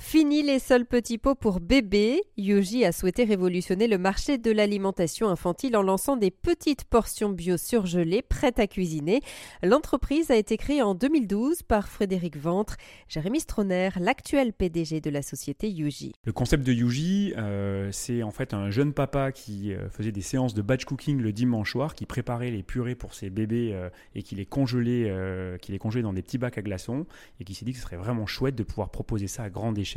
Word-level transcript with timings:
Fini 0.00 0.42
les 0.44 0.60
seuls 0.60 0.86
petits 0.86 1.18
pots 1.18 1.34
pour 1.34 1.58
bébés. 1.58 2.22
Yuji 2.38 2.84
a 2.84 2.92
souhaité 2.92 3.24
révolutionner 3.24 3.88
le 3.88 3.98
marché 3.98 4.38
de 4.38 4.50
l'alimentation 4.52 5.28
infantile 5.28 5.76
en 5.76 5.82
lançant 5.82 6.16
des 6.16 6.30
petites 6.30 6.84
portions 6.84 7.28
bio 7.30 7.56
surgelées 7.56 8.22
prêtes 8.22 8.60
à 8.60 8.68
cuisiner. 8.68 9.20
L'entreprise 9.62 10.30
a 10.30 10.36
été 10.36 10.56
créée 10.56 10.82
en 10.82 10.94
2012 10.94 11.62
par 11.64 11.88
Frédéric 11.88 12.38
Ventre, 12.38 12.76
Jérémy 13.08 13.40
Stroner, 13.40 13.90
l'actuel 13.98 14.52
PDG 14.52 15.00
de 15.00 15.10
la 15.10 15.20
société 15.20 15.68
Yuji. 15.68 16.12
Le 16.24 16.32
concept 16.32 16.64
de 16.64 16.72
Yuji, 16.72 17.34
euh, 17.36 17.90
c'est 17.90 18.22
en 18.22 18.30
fait 18.30 18.54
un 18.54 18.70
jeune 18.70 18.94
papa 18.94 19.32
qui 19.32 19.74
euh, 19.74 19.90
faisait 19.90 20.12
des 20.12 20.22
séances 20.22 20.54
de 20.54 20.62
batch 20.62 20.84
cooking 20.84 21.20
le 21.20 21.32
dimanche 21.32 21.72
soir, 21.72 21.96
qui 21.96 22.06
préparait 22.06 22.52
les 22.52 22.62
purées 22.62 22.94
pour 22.94 23.14
ses 23.14 23.30
bébés 23.30 23.72
euh, 23.74 23.90
et 24.14 24.22
qui 24.22 24.36
les 24.36 24.46
congelait, 24.46 25.12
qui 25.60 25.72
les 25.72 25.78
congelait 25.78 26.02
dans 26.02 26.12
des 26.12 26.22
petits 26.22 26.38
bacs 26.38 26.56
à 26.56 26.62
glaçons 26.62 27.04
et 27.40 27.44
qui 27.44 27.54
s'est 27.54 27.64
dit 27.64 27.72
que 27.72 27.78
ce 27.78 27.82
serait 27.82 27.96
vraiment 27.96 28.26
chouette 28.26 28.54
de 28.54 28.62
pouvoir 28.62 28.90
proposer 28.90 29.26
ça 29.26 29.42
à 29.42 29.50
grande 29.50 29.76
échelle 29.76 29.87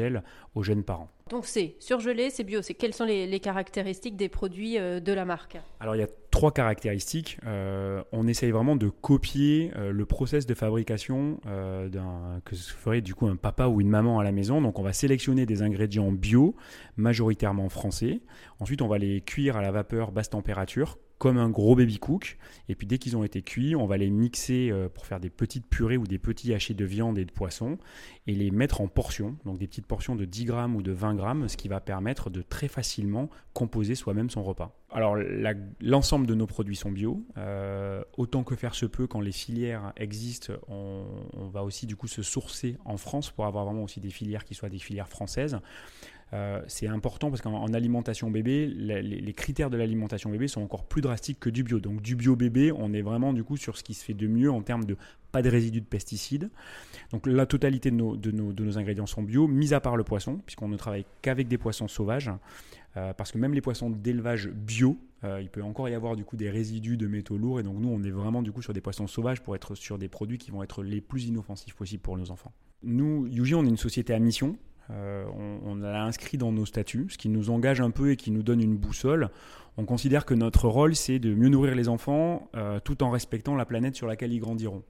aux 0.56 0.64
jeunes 0.64 0.84
parents. 0.84 1.10
Donc 1.30 1.46
c'est 1.46 1.76
surgelé, 1.80 2.30
c'est 2.30 2.44
bio. 2.44 2.62
C'est 2.62 2.74
quelles 2.74 2.94
sont 2.94 3.06
les, 3.06 3.40
caractéristiques 3.40 4.18
des 4.18 4.28
produits 4.28 4.78
euh, 4.78 5.00
de 5.00 5.14
la 5.14 5.24
marque? 5.24 5.58
Alors 5.80 5.96
il 5.96 6.00
y 6.00 6.04
a 6.04 6.08
trois 6.30 6.52
caractéristiques. 6.52 7.38
Euh, 7.46 8.04
on 8.12 8.28
essaye 8.28 8.52
vraiment 8.52 8.76
de 8.76 8.90
copier 8.90 9.72
euh, 9.78 9.92
le 9.92 10.06
process 10.06 10.46
de 10.46 10.54
fabrication 10.54 11.40
d'un 11.46 12.42
que 12.44 12.56
ferait 12.56 13.02
du 13.02 13.16
coup 13.16 13.28
un 13.28 13.38
papa 13.38 13.68
ou 13.68 13.80
une 13.80 13.90
maman 13.90 14.20
à 14.20 14.24
la 14.24 14.34
maison. 14.34 14.62
Donc 14.62 14.78
on 14.78 14.84
va 14.84 14.94
sélectionner 14.94 15.46
des 15.46 15.62
ingrédients 15.62 16.12
bio, 16.12 16.56
majoritairement 16.98 17.70
français. 17.70 18.22
Ensuite 18.60 18.82
on 18.82 18.88
va 18.88 18.98
les 18.98 19.22
cuire 19.22 19.56
à 19.56 19.62
la 19.62 19.72
vapeur 19.72 20.12
basse 20.12 20.30
température 20.30 20.98
comme 21.22 21.38
un 21.38 21.52
gros 21.52 21.76
baby 21.76 22.00
cook. 22.00 22.40
Et 22.68 22.74
puis 22.74 22.88
dès 22.88 22.98
qu'ils 22.98 23.16
ont 23.16 23.24
été 23.24 23.44
cuits, 23.44 23.76
on 23.76 23.86
va 23.86 23.98
les 23.98 24.10
mixer 24.10 24.72
euh, 24.72 24.90
pour 24.90 25.06
faire 25.06 25.20
des 25.20 25.30
petites 25.30 25.68
purées 25.68 25.96
ou 25.96 26.08
des 26.08 26.18
petits 26.18 26.52
hachés 26.52 26.74
de 26.74 26.84
viande 26.84 27.20
et 27.20 27.26
de 27.26 27.32
poisson 27.32 27.78
et 28.26 28.34
les 28.34 28.50
mettre 28.50 28.82
en 28.82 28.88
portions, 28.88 29.38
donc 29.46 29.60
des 29.60 29.68
petites 29.68 29.86
portions 29.86 30.16
de 30.16 30.26
10 30.26 30.46
grammes 30.46 30.76
ou 30.76 30.82
de 30.82 30.92
20 30.92 31.14
grammes, 31.14 31.48
ce 31.48 31.58
qui 31.58 31.68
va 31.68 31.80
permettre 31.80 32.32
de 32.32 32.42
très 32.42 32.68
facilement 32.68 33.30
composer 33.54 33.94
soi-même 33.94 34.32
son 34.32 34.44
repas. 34.44 34.76
Alors 34.94 35.16
l'ensemble 35.80 36.28
de 36.28 36.36
nos 36.36 36.48
produits 36.48 36.76
sont 36.76 36.92
bio. 36.92 37.26
Euh, 37.38 38.04
autant 38.18 38.44
que 38.44 38.56
faire 38.56 38.76
se 38.76 38.86
peut, 38.86 39.08
quand 39.08 39.22
les 39.22 39.32
filières 39.32 39.94
existent, 39.96 40.54
on, 40.68 41.06
va 41.54 41.64
aussi 41.64 41.86
du 41.86 41.96
coup 41.96 42.08
se 42.08 42.22
sourcer 42.22 42.78
en 42.84 42.98
France 42.98 43.30
pour 43.30 43.46
avoir 43.46 43.66
vraiment 43.66 43.84
aussi 43.84 44.02
des 44.02 44.10
filières 44.10 44.44
qui 44.44 44.54
soient 44.54 44.70
des 44.70 44.80
filières 44.80 45.08
françaises. 45.08 45.60
Euh, 46.34 46.62
c'est 46.68 46.88
important 46.88 47.30
parce 47.30 47.42
qu'en 47.42 47.74
alimentation 47.74 48.32
bébé, 48.32 48.68
les, 48.68 49.34
critères 49.34 49.70
de 49.70 49.78
l'alimentation 49.78 50.30
bébé 50.30 50.48
sont 50.48 50.62
encore 50.62 50.86
plus 50.86 51.02
drastiques 51.02 51.40
que 51.40 51.50
du 51.50 51.64
bio. 51.64 51.80
Donc 51.80 52.02
du 52.02 52.16
bio 52.16 52.36
bébé, 52.36 52.72
on 52.72 52.94
est 52.94 53.02
vraiment 53.02 53.34
du 53.34 53.44
coup 53.44 53.58
sur 53.58 53.78
ce 53.78 53.84
qui 53.84 53.94
se 53.94 54.04
fait 54.04 54.14
de 54.14 54.28
mieux 54.28 54.52
en 54.52 54.62
termes 54.62 54.86
de 54.86 54.98
pas 55.32 55.42
de 55.42 55.50
résidus 55.50 55.82
de 55.82 55.86
pesticides. 55.86 56.50
Donc 57.12 57.28
la 57.28 57.46
totalité 57.46 57.92
de 57.92 57.96
nos, 57.96 58.16
de 58.16 58.32
nos, 58.32 58.78
ingrédients 58.78 59.06
sont 59.06 59.24
bio, 59.24 59.48
mis 59.48 59.74
à 59.74 59.80
part 59.80 59.98
le 59.98 60.04
poisson, 60.04 60.42
puisqu'on 60.46 60.68
ne 60.68 60.78
travaille 60.78 61.06
qu'avec 61.22 61.48
des 61.48 61.58
poissons 61.58 61.88
sauvages. 61.88 62.32
Euh, 62.98 63.14
parce 63.14 63.32
que 63.32 63.38
même 63.38 63.54
les 63.54 63.62
poissons 63.62 63.90
d'élevage 63.90 64.50
bio, 64.50 64.98
euh, 65.24 65.42
il 65.42 65.50
peut 65.50 65.64
encore 65.64 65.88
y 65.88 65.94
avoir 65.94 66.16
du 66.16 66.26
coup 66.26 66.36
des 66.36 66.50
résidus 66.50 66.98
de 66.98 67.08
métaux 67.08 67.38
lourds 67.38 67.60
et 67.60 67.64
donc 67.64 67.78
nous 67.80 67.90
on 67.90 68.04
est 68.04 68.12
vraiment 68.12 68.42
du 68.42 68.52
coup 68.52 68.62
sur 68.62 68.74
des 68.74 68.82
poissons 68.82 69.08
sauvages 69.08 69.42
pour 69.42 69.56
être 69.56 69.76
sur 69.76 69.98
des 69.98 70.10
produits 70.10 70.38
qui 70.38 70.52
vont 70.52 70.62
être 70.62 70.84
les 70.84 71.00
plus 71.00 71.26
inoffensifs 71.26 71.76
possibles 71.76 72.02
pour 72.02 72.18
nos 72.18 72.32
enfants. 72.32 72.52
Nous, 72.84 73.28
Yuji, 73.28 73.56
on 73.56 73.64
est 73.64 73.70
une 73.70 73.78
société 73.78 74.14
à 74.14 74.20
mission, 74.20 74.58
euh, 74.90 75.24
on, 75.64 75.76
l'a 75.76 76.04
inscrit 76.04 76.38
dans 76.38 76.52
nos 76.52 76.66
statuts, 76.66 77.08
ce 77.10 77.18
qui 77.18 77.30
nous 77.30 77.50
engage 77.50 77.80
un 77.80 77.92
peu 77.92 78.12
et 78.12 78.18
qui 78.18 78.32
nous 78.32 78.44
donne 78.44 78.62
une 78.62 78.76
boussole. 78.76 79.30
On 79.78 79.86
considère 79.86 80.26
que 80.26 80.34
notre 80.34 80.68
rôle, 80.68 80.96
c'est 80.96 81.20
de 81.20 81.34
mieux 81.34 81.48
nourrir 81.48 81.76
les 81.76 81.88
enfants 81.88 82.50
tout 82.84 83.04
en 83.04 83.10
respectant 83.10 83.56
la 83.56 83.66
planète 83.66 83.96
sur 83.96 84.06
laquelle 84.06 84.34
ils 84.34 84.40
grandiront. 84.40 84.84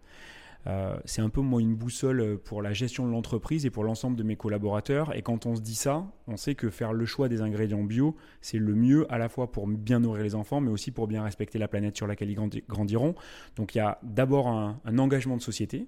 Euh, 0.68 0.96
c'est 1.06 1.22
un 1.22 1.30
peu 1.30 1.42
moi 1.42 1.62
une 1.62 1.76
boussole 1.76 2.38
pour 2.38 2.62
la 2.62 2.74
gestion 2.74 3.08
de 3.08 3.12
l'entreprise 3.12 3.66
et 3.66 3.70
pour 3.70 3.84
l'ensemble 3.84 4.16
de 4.16 4.24
mes 4.24 4.36
collaborateurs. 4.36 5.16
Et 5.16 5.22
quand 5.22 5.46
on 5.46 5.56
se 5.56 5.62
dit 5.62 5.76
ça, 5.76 6.06
on 6.28 6.38
sait 6.38 6.56
que 6.56 6.70
faire 6.70 6.94
le 6.94 7.06
choix 7.06 7.30
des 7.30 7.42
ingrédients 7.42 7.84
bio, 7.84 8.16
c'est 8.42 8.58
le 8.58 8.76
mieux 8.76 9.12
à 9.12 9.18
la 9.18 9.30
fois 9.30 9.52
pour 9.52 9.68
bien 9.68 10.00
nourrir 10.00 10.24
les 10.24 10.36
enfants, 10.36 10.62
mais 10.62 10.70
aussi 10.70 10.92
pour 10.92 11.08
bien 11.08 11.24
respecter 11.24 11.58
la 11.58 11.68
planète 11.68 11.98
sur 11.98 12.08
laquelle 12.08 12.30
ils 12.30 12.62
grandiront. 12.68 13.16
Donc 13.56 13.76
il 13.76 13.80
y 13.80 13.82
a 13.82 14.00
d'abord 14.04 14.48
un, 14.48 14.80
engagement 14.98 15.38
de 15.38 15.42
société, 15.42 15.88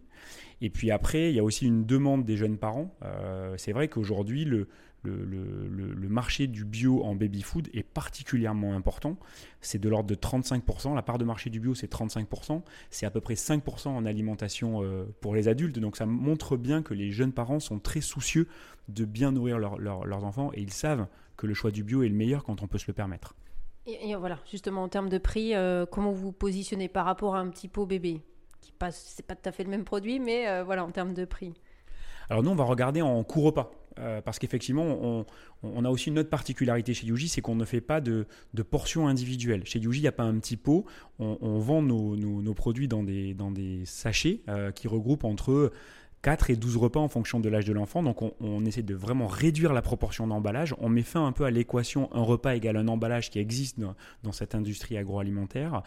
et 0.62 0.70
puis 0.70 0.90
après, 0.90 1.30
il 1.30 1.36
y 1.36 1.40
a 1.40 1.44
aussi 1.44 1.68
une 1.68 1.86
demande 1.86 2.26
des 2.26 2.38
jeunes 2.38 2.58
parents. 2.58 2.96
Euh, 3.04 3.54
c'est 3.58 3.74
vrai 3.74 3.90
qu'aujourd'hui, 3.90 4.46
le, 4.46 4.68
le, 5.04 6.10
marché 6.10 6.48
du 6.48 6.66
bio 6.66 7.04
en 7.04 7.16
baby-food 7.16 7.70
est 7.74 7.84
particulièrement 7.84 8.76
important. 8.76 9.18
C'est 9.62 9.80
de 9.80 9.90
l'ordre 9.90 10.10
de 10.10 10.16
35%. 10.16 10.96
La 10.96 11.02
part 11.02 11.18
de 11.18 11.26
marché 11.26 11.50
du 11.50 11.60
bio, 11.60 11.74
c'est 11.76 11.92
35%. 11.92 12.62
C'est 12.90 13.06
à 13.06 13.12
peu 13.12 13.22
près 13.22 13.34
5% 13.34 13.90
en 13.90 14.06
alimentation 14.06 14.84
euh, 14.84 15.06
pour 15.22 15.36
les 15.36 15.48
adultes. 15.48 15.80
Donc 15.80 15.98
ça 15.98 16.06
montre 16.06 16.58
bien 16.58 16.82
que 16.84 16.94
les 16.94 17.12
jeunes 17.12 17.34
parents 17.34 17.60
sont 17.60 17.80
très 17.80 18.02
soucieux 18.02 18.48
de 18.90 19.06
bien 19.06 19.32
nourrir 19.32 19.58
leurs 19.60 20.24
enfants 20.24 20.52
et 20.54 20.62
ils 20.62 20.74
savent 20.74 21.08
que 21.38 21.48
le 21.48 21.54
choix 21.54 21.72
du 21.72 21.84
bio 21.84 22.04
est 22.04 22.10
le 22.10 22.16
meilleur 22.16 22.44
quand 22.44 22.62
on 22.62 22.68
peut 22.68 22.78
se 22.78 22.88
le 22.88 22.94
permettre. 22.94 23.36
Et, 23.86 24.16
voilà, 24.16 24.40
justement 24.50 24.84
en 24.84 24.90
termes 24.90 25.10
de 25.10 25.18
prix, 25.18 25.56
euh, 25.56 25.86
comment 25.86 26.12
vous 26.12 26.28
vous 26.28 26.32
positionnez 26.32 26.88
par 26.88 27.06
rapport 27.06 27.36
à 27.36 27.40
un 27.40 27.50
petit 27.50 27.68
pot 27.68 27.86
bébé 27.86 28.22
qui 28.62 28.72
passe, 28.72 29.14
c'est 29.16 29.26
pas 29.26 29.36
tout 29.36 29.48
à 29.50 29.52
fait 29.52 29.66
le 29.66 29.70
même 29.70 29.84
produit, 29.84 30.20
mais 30.20 30.48
euh, 30.48 30.64
voilà 30.64 30.86
en 30.86 30.92
termes 30.92 31.14
de 31.14 31.26
prix. 31.26 31.54
Alors 32.30 32.44
nous, 32.44 32.52
on 32.52 32.56
va 32.56 32.64
regarder 32.64 33.02
en 33.02 33.22
coût 33.24 33.42
repas. 33.42 33.72
Euh, 34.00 34.22
parce 34.22 34.40
qu'effectivement, 34.40 35.26
on, 35.64 35.86
a 35.86 35.90
aussi 35.90 36.10
une 36.10 36.20
autre 36.20 36.30
particularité 36.30 36.94
chez 36.94 37.08
Yuji, 37.08 37.28
c'est 37.28 37.42
qu'on 37.42 37.56
ne 37.56 37.66
fait 37.66 37.82
pas 37.82 38.02
de, 38.02 38.26
portions 38.70 39.08
individuelles. 39.08 39.64
Chez 39.66 39.80
Yuji, 39.80 40.00
il 40.00 40.04
n'y 40.04 40.08
a 40.08 40.14
pas 40.14 40.24
un 40.24 40.38
petit 40.40 40.58
pot. 40.58 40.86
On, 41.20 41.60
vend 41.60 41.82
nos, 41.82 42.54
produits 42.54 42.88
dans 42.88 43.04
des, 43.04 43.82
sachets 43.86 44.42
euh, 44.50 44.72
qui 44.72 44.88
regroupent 44.88 45.26
entre 45.26 45.72
4 46.22 46.52
et 46.52 46.56
12 46.56 46.78
repas 46.78 47.02
en 47.02 47.10
fonction 47.10 47.42
de 47.42 47.50
l'âge 47.50 47.66
de 47.66 47.74
l'enfant. 47.74 48.02
Donc 48.02 48.22
on, 48.22 48.66
essaie 48.66 48.82
de 48.82 48.96
vraiment 48.96 49.28
réduire 49.28 49.74
la 49.74 49.82
proportion 49.82 50.26
d'emballage. 50.26 50.74
On 50.80 50.90
met 50.90 51.04
fin 51.04 51.26
un 51.26 51.34
peu 51.34 51.44
à 51.44 51.52
l'équation 51.52 52.10
un 52.14 52.22
repas 52.22 52.56
égale 52.56 52.78
un 52.78 52.88
emballage 52.88 53.30
qui 53.30 53.40
existe 53.40 53.80
dans, 53.80 54.32
cette 54.32 54.56
industrie 54.56 54.98
agroalimentaire. 54.98 55.84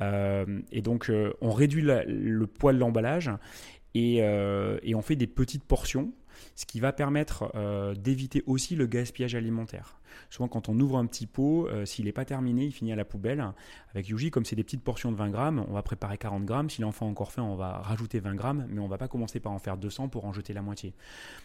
Euh, 0.00 0.60
et 0.72 0.82
donc 0.82 1.10
on 1.40 1.50
réduit 1.52 1.82
le 1.82 2.46
poids 2.46 2.72
de 2.72 2.78
l'emballage 2.78 3.30
et, 3.96 4.94
on 4.94 5.02
fait 5.02 5.16
des 5.16 5.26
petites 5.26 5.64
portions 5.64 6.12
ce 6.54 6.66
qui 6.66 6.80
va 6.80 6.92
permettre 6.92 7.50
euh, 7.54 7.94
d'éviter 7.94 8.42
aussi 8.46 8.76
le 8.76 8.86
gaspillage 8.86 9.34
alimentaire. 9.34 9.98
Souvent, 10.30 10.48
quand 10.48 10.68
on 10.68 10.78
ouvre 10.80 10.98
un 10.98 11.06
petit 11.06 11.26
pot, 11.26 11.68
euh, 11.68 11.84
s'il 11.84 12.06
n'est 12.06 12.12
pas 12.12 12.24
terminé, 12.24 12.64
il 12.64 12.72
finit 12.72 12.92
à 12.92 12.96
la 12.96 13.04
poubelle. 13.04 13.44
Avec 13.94 14.08
Yuji, 14.08 14.30
comme 14.30 14.44
c'est 14.44 14.56
des 14.56 14.64
petites 14.64 14.82
portions 14.82 15.10
de 15.12 15.16
20 15.16 15.30
grammes, 15.30 15.64
on 15.68 15.72
va 15.72 15.82
préparer 15.82 16.18
40 16.18 16.44
grammes. 16.44 16.70
Si 16.70 16.82
l'enfant 16.82 17.06
a 17.06 17.10
encore 17.10 17.32
faim, 17.32 17.42
on 17.42 17.56
va 17.56 17.78
rajouter 17.78 18.20
20 18.20 18.34
grammes, 18.34 18.66
mais 18.68 18.80
on 18.80 18.84
ne 18.84 18.90
va 18.90 18.98
pas 18.98 19.08
commencer 19.08 19.40
par 19.40 19.52
en 19.52 19.58
faire 19.58 19.76
200 19.76 20.08
pour 20.08 20.24
en 20.24 20.32
jeter 20.32 20.52
la 20.52 20.62
moitié. 20.62 20.94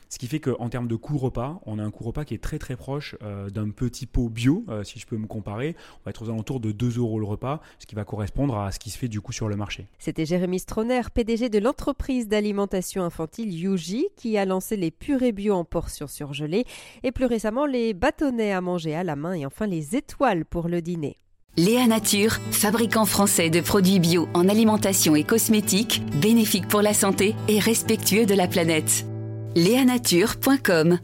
Ce 0.09 0.17
qui 0.17 0.27
fait 0.27 0.39
qu'en 0.39 0.69
termes 0.69 0.87
de 0.87 0.95
coût 0.95 1.17
repas, 1.17 1.61
on 1.65 1.79
a 1.79 1.83
un 1.83 1.91
coût 1.91 2.03
repas 2.03 2.25
qui 2.25 2.33
est 2.33 2.43
très 2.43 2.59
très 2.59 2.75
proche 2.75 3.15
euh, 3.21 3.49
d'un 3.49 3.69
petit 3.69 4.05
pot 4.05 4.29
bio, 4.29 4.65
si 4.83 4.99
je 4.99 5.05
peux 5.05 5.17
me 5.17 5.27
comparer. 5.27 5.75
On 6.01 6.05
va 6.05 6.09
être 6.09 6.23
aux 6.23 6.29
alentours 6.29 6.59
de 6.59 6.71
2 6.71 6.97
euros 6.97 7.19
le 7.19 7.25
repas, 7.25 7.61
ce 7.79 7.85
qui 7.85 7.95
va 7.95 8.03
correspondre 8.03 8.57
à 8.57 8.71
ce 8.71 8.79
qui 8.79 8.89
se 8.89 8.97
fait 8.97 9.07
du 9.07 9.21
coup 9.21 9.31
sur 9.31 9.47
le 9.47 9.55
marché. 9.55 9.87
C'était 9.99 10.25
Jérémy 10.25 10.59
Stroner, 10.59 11.01
PDG 11.13 11.49
de 11.49 11.59
l'entreprise 11.59 12.27
d'alimentation 12.27 13.03
infantile 13.03 13.53
Yuji, 13.53 14.07
qui 14.15 14.37
a 14.37 14.45
lancé 14.45 14.75
les 14.81 14.91
purées 14.91 15.31
bio 15.31 15.53
en 15.53 15.63
portions 15.63 16.07
surgelées 16.07 16.65
et 17.03 17.13
plus 17.13 17.25
récemment 17.25 17.65
les 17.65 17.93
bâtonnets 17.93 18.51
à 18.51 18.59
manger 18.59 18.95
à 18.95 19.05
la 19.05 19.15
main 19.15 19.33
et 19.33 19.45
enfin 19.45 19.67
les 19.67 19.95
étoiles 19.95 20.43
pour 20.43 20.67
le 20.67 20.81
dîner. 20.81 21.17
Léa 21.57 21.85
Nature, 21.85 22.37
fabricant 22.51 23.05
français 23.05 23.49
de 23.49 23.61
produits 23.61 23.99
bio 23.99 24.27
en 24.33 24.49
alimentation 24.49 25.15
et 25.15 25.23
cosmétiques, 25.23 26.01
bénéfiques 26.21 26.67
pour 26.67 26.81
la 26.81 26.93
santé 26.93 27.35
et 27.47 27.59
respectueux 27.59 28.25
de 28.25 28.33
la 28.33 28.47
planète. 28.47 29.05
Léanature.com 29.55 30.99